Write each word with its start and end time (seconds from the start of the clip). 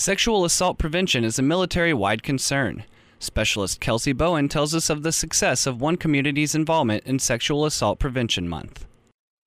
Sexual 0.00 0.46
assault 0.46 0.78
prevention 0.78 1.24
is 1.24 1.38
a 1.38 1.42
military 1.42 1.92
wide 1.92 2.22
concern. 2.22 2.84
Specialist 3.18 3.80
Kelsey 3.80 4.14
Bowen 4.14 4.48
tells 4.48 4.74
us 4.74 4.88
of 4.88 5.02
the 5.02 5.12
success 5.12 5.66
of 5.66 5.82
one 5.82 5.96
community's 5.96 6.54
involvement 6.54 7.04
in 7.04 7.18
Sexual 7.18 7.66
Assault 7.66 7.98
Prevention 7.98 8.48
Month. 8.48 8.86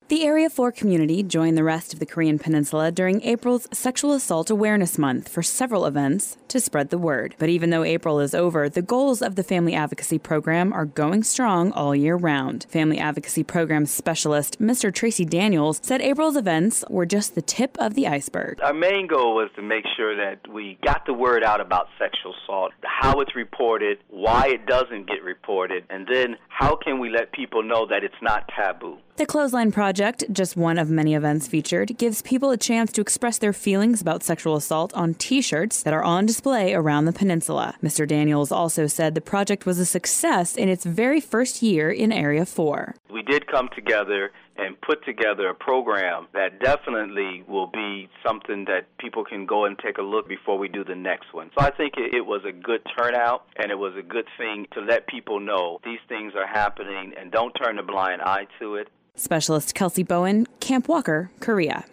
The 0.10 0.26
Area 0.26 0.50
4 0.50 0.74
community 0.74 1.24
joined 1.24 1.58
the 1.58 1.64
rest 1.64 1.94
of 1.94 2.00
the 2.00 2.06
Korean 2.06 2.38
Peninsula 2.38 2.92
during 2.92 3.22
April's 3.22 3.70
Sexual 3.72 4.12
Assault 4.12 4.50
Awareness 4.50 4.98
Month 4.98 5.30
for 5.30 5.42
several 5.42 5.86
events 5.86 6.38
to 6.50 6.60
spread 6.60 6.90
the 6.90 6.98
word. 6.98 7.36
But 7.40 7.48
even 7.48 7.70
though 7.70 7.86
April 7.86 8.20
is 8.20 8.36
over, 8.36 8.68
the 8.68 8.82
goals 8.82 9.22
of 9.22 9.36
the 9.36 9.44
Family 9.44 9.74
Advocacy 9.74 10.20
Program 10.20 10.74
are 10.74 10.86
going 10.86 11.24
strong 11.24 11.72
all 11.72 11.96
year 11.96 12.18
round. 12.18 12.66
Family 12.70 13.00
Advocacy 13.00 13.44
Program 13.44 13.86
Specialist 13.86 14.62
Mr. 14.62 14.94
Tracy 14.94 15.24
Daniels 15.24 15.80
said 15.82 16.02
April's 16.02 16.36
events 16.36 16.84
were 16.90 17.06
just 17.06 17.34
the 17.34 17.42
tip 17.42 17.78
of 17.80 17.94
the 17.96 18.06
iceberg. 18.06 18.60
Our 18.62 18.74
main 18.74 19.08
goal 19.08 19.36
was 19.36 19.50
to 19.56 19.62
make 19.62 19.86
sure 19.96 20.18
that 20.18 20.52
we 20.52 20.78
got 20.84 21.06
the 21.06 21.14
word 21.14 21.46
out 21.46 21.62
about 21.62 21.88
sexual 21.98 22.36
assault, 22.44 22.74
how 22.84 23.22
it's 23.22 23.36
reported, 23.38 24.00
why 24.10 24.48
it 24.50 24.66
doesn't 24.66 25.08
get 25.08 25.24
reported, 25.24 25.86
and 25.90 26.06
then 26.12 26.36
how 26.50 26.76
can 26.76 27.00
we 27.00 27.10
let 27.10 27.32
people 27.32 27.64
know 27.64 27.88
that 27.88 28.04
it's 28.04 28.22
not 28.22 28.50
taboo. 28.50 28.98
The 29.16 29.28
Clothesline 29.28 29.72
Project, 29.72 30.24
just 30.32 30.58
one 30.58 30.80
of 30.80 30.90
many 30.90 31.14
events 31.14 31.48
featured, 31.48 32.00
gives 32.00 32.24
people 32.24 32.50
a 32.50 32.58
chance 32.58 32.92
to 32.94 33.02
express 33.02 33.38
their 33.38 33.54
feelings 33.54 34.02
about 34.02 34.24
sexual 34.24 34.56
assault 34.56 34.92
on 34.96 35.14
t 35.14 35.40
shirts 35.40 35.84
that 35.84 35.94
are 35.94 36.04
on 36.04 36.26
display 36.26 36.74
around 36.74 37.06
the 37.06 37.14
peninsula. 37.14 37.76
Mr. 37.84 38.08
Daniels 38.08 38.52
also 38.52 38.88
said 38.88 39.14
the 39.14 39.22
project 39.22 39.68
was 39.68 39.78
a 39.78 39.86
success 39.86 40.56
in 40.56 40.68
its 40.68 40.84
very 40.84 41.22
first 41.22 41.62
year 41.62 41.92
in 41.92 42.12
Area 42.12 42.44
4. 42.44 42.96
We 43.12 43.22
did 43.22 43.46
come 43.46 43.70
together 43.76 44.32
and 44.58 44.82
put 44.82 45.06
together 45.06 45.48
a 45.48 45.54
program 45.54 46.28
that 46.34 46.60
definitely 46.60 47.44
will 47.48 47.68
be 47.68 48.10
something 48.26 48.66
that 48.66 48.88
people 48.98 49.24
can 49.24 49.46
go 49.46 49.66
and 49.66 49.78
take 49.78 50.00
a 50.00 50.02
look 50.02 50.28
before 50.28 50.58
we 50.58 50.68
do 50.68 50.84
the 50.84 50.96
next 50.96 51.34
one. 51.34 51.52
So 51.58 51.64
I 51.64 51.70
think 51.70 51.94
it, 51.98 52.16
it 52.16 52.26
was 52.26 52.42
a 52.48 52.52
good 52.52 52.82
turnout 52.98 53.46
and 53.58 53.72
it 53.72 53.78
was 53.78 53.94
a 53.96 54.04
good 54.04 54.28
thing 54.40 54.66
to 54.74 54.82
let 54.82 55.06
people 55.06 55.40
know 55.40 55.80
these 55.84 56.00
things 56.10 56.34
are 56.36 56.48
happening 56.48 57.14
and 57.20 57.32
don't 57.32 57.52
turn 57.52 57.78
a 57.78 57.84
blind 57.84 58.22
eye 58.24 58.48
to 58.60 58.76
it. 58.76 58.88
Specialist 59.16 59.76
Kelsey 59.76 60.02
Bowen, 60.02 60.48
Camp 60.60 60.88
Walker, 60.88 61.30
Korea. 61.40 61.86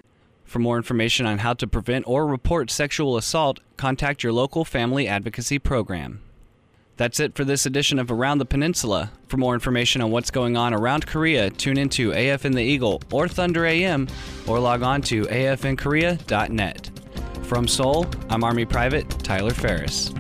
For 0.45 0.59
more 0.59 0.79
information 0.79 1.27
on 1.27 1.39
how 1.39 1.53
to 1.53 1.67
prevent 1.67 2.09
or 2.09 2.27
report 2.27 2.71
sexual 2.71 3.17
assault, 3.19 3.61
contact 3.77 4.23
your 4.23 4.33
local 4.33 4.65
family 4.65 5.07
advocacy 5.07 5.59
program. 5.59 6.23
That's 6.97 7.21
it 7.21 7.35
for 7.35 7.45
this 7.45 7.67
edition 7.67 7.99
of 7.99 8.11
Around 8.11 8.39
the 8.39 8.47
Peninsula. 8.47 9.13
For 9.29 9.37
more 9.37 9.55
information 9.55 10.03
on 10.03 10.11
what's 10.11 10.31
going 10.31 10.57
on 10.57 10.75
around 10.75 11.07
Korea, 11.07 11.51
tune 11.51 11.79
into 11.79 12.11
AFN 12.11 12.55
the 12.55 12.63
Eagle 12.63 13.03
or 13.13 13.29
Thunder 13.29 13.67
AM 13.67 14.09
or 14.47 14.59
log 14.59 14.83
on 14.83 15.03
to 15.03 15.23
afnkorea.net. 15.25 16.91
From 17.43 17.69
Seoul, 17.69 18.07
I'm 18.29 18.45
Army 18.45 18.65
Private 18.65 19.09
Tyler 19.23 19.53
Ferris. 19.53 20.13